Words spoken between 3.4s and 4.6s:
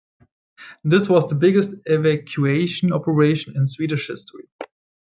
in Swedish history.